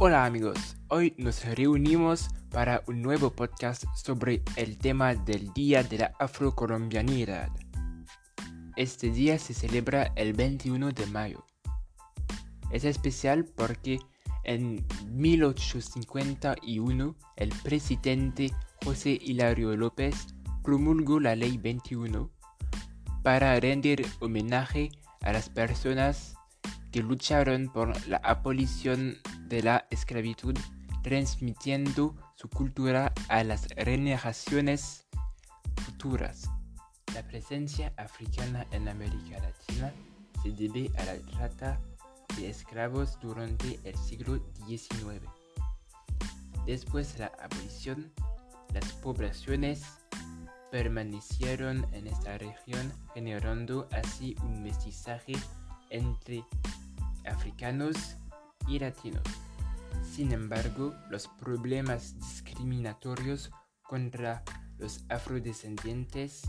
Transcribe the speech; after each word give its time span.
Hola 0.00 0.26
amigos, 0.26 0.76
hoy 0.86 1.12
nos 1.18 1.44
reunimos 1.44 2.28
para 2.52 2.84
un 2.86 3.02
nuevo 3.02 3.32
podcast 3.32 3.82
sobre 3.96 4.44
el 4.54 4.78
tema 4.78 5.16
del 5.16 5.52
Día 5.54 5.82
de 5.82 5.98
la 5.98 6.12
Afrocolombianidad. 6.20 7.50
Este 8.76 9.10
día 9.10 9.40
se 9.40 9.54
celebra 9.54 10.12
el 10.14 10.34
21 10.34 10.92
de 10.92 11.04
mayo. 11.06 11.44
Es 12.70 12.84
especial 12.84 13.44
porque 13.44 13.98
en 14.44 14.86
1851 15.10 17.16
el 17.34 17.48
presidente 17.64 18.52
José 18.84 19.18
Hilario 19.20 19.76
López 19.76 20.28
promulgó 20.62 21.18
la 21.18 21.34
Ley 21.34 21.58
21 21.58 22.30
para 23.24 23.58
rendir 23.58 24.06
homenaje 24.20 24.92
a 25.22 25.32
las 25.32 25.50
personas 25.50 26.37
que 26.90 27.02
lucharon 27.02 27.68
por 27.68 28.06
la 28.08 28.18
abolición 28.18 29.18
de 29.48 29.62
la 29.62 29.86
esclavitud, 29.90 30.56
transmitiendo 31.02 32.16
su 32.34 32.48
cultura 32.48 33.12
a 33.28 33.44
las 33.44 33.66
generaciones 33.76 35.06
futuras. 35.84 36.50
La 37.14 37.22
presencia 37.26 37.92
africana 37.96 38.66
en 38.70 38.88
América 38.88 39.38
Latina 39.40 39.92
se 40.42 40.50
debe 40.52 40.90
a 40.98 41.04
la 41.04 41.16
trata 41.18 41.80
de 42.36 42.50
esclavos 42.50 43.18
durante 43.20 43.80
el 43.84 43.96
siglo 43.96 44.40
XIX. 44.66 45.22
Después 46.66 47.14
de 47.14 47.20
la 47.20 47.32
abolición, 47.40 48.12
las 48.74 48.92
poblaciones 48.94 49.84
permanecieron 50.70 51.86
en 51.92 52.06
esta 52.06 52.36
región 52.36 52.92
generando 53.14 53.88
así 53.90 54.36
un 54.42 54.62
mestizaje 54.62 55.32
entre 55.90 56.44
africanos 57.26 58.16
y 58.66 58.78
latinos. 58.78 59.22
Sin 60.02 60.32
embargo, 60.32 60.94
los 61.10 61.28
problemas 61.28 62.18
discriminatorios 62.18 63.50
contra 63.82 64.42
los 64.78 65.04
afrodescendientes 65.08 66.42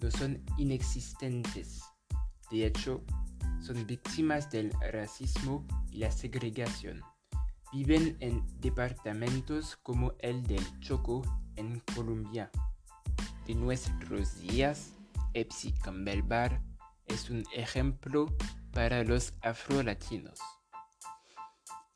no 0.00 0.10
son 0.10 0.42
inexistentes. 0.58 1.82
De 2.50 2.66
hecho, 2.66 3.02
son 3.60 3.86
víctimas 3.86 4.50
del 4.50 4.72
racismo 4.92 5.66
y 5.90 5.98
la 5.98 6.10
segregación. 6.10 7.02
Viven 7.72 8.16
en 8.20 8.44
departamentos 8.60 9.76
como 9.76 10.12
el 10.20 10.42
del 10.44 10.64
Choco 10.80 11.22
en 11.56 11.80
Colombia. 11.94 12.50
De 13.46 13.54
nuestros 13.54 14.40
días, 14.40 14.92
Epsi 15.32 15.72
Campbell 15.72 16.22
Bar 16.22 16.62
es 17.06 17.30
un 17.30 17.44
ejemplo 17.54 18.26
para 18.74 19.04
los 19.04 19.32
afrolatinos. 19.40 20.38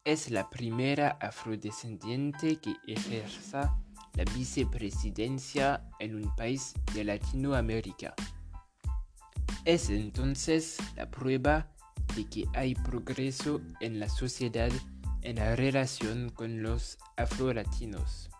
Es 0.04 0.30
la 0.30 0.48
primera 0.48 1.18
afrodescendiente 1.20 2.56
que 2.56 2.76
ejerza 2.86 3.78
la 4.14 4.24
vicepresidencia 4.34 5.84
en 5.98 6.14
un 6.14 6.34
país 6.36 6.74
de 6.94 7.04
Latinoamérica. 7.04 8.14
Es 9.64 9.90
entonces 9.90 10.78
la 10.96 11.10
prueba 11.10 11.68
de 12.16 12.24
que 12.24 12.44
hay 12.54 12.74
progreso 12.74 13.60
en 13.80 14.00
la 14.00 14.08
sociedad 14.08 14.70
en 15.22 15.36
la 15.36 15.56
relación 15.56 16.30
con 16.30 16.62
los 16.62 16.96
afrolatinos. 17.16 18.30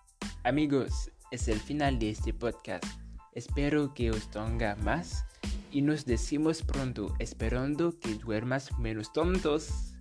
Amigos, 0.44 1.10
es 1.30 1.48
el 1.48 1.58
final 1.58 1.98
de 1.98 2.10
este 2.10 2.32
podcast. 2.32 2.84
Espero 3.32 3.92
que 3.92 4.10
os 4.10 4.30
tenga 4.30 4.76
más 4.76 5.24
y 5.70 5.82
nos 5.82 6.04
decimos 6.04 6.62
pronto 6.62 7.14
esperando 7.18 7.98
que 7.98 8.14
duermas 8.14 8.78
menos 8.78 9.12
tontos. 9.12 9.94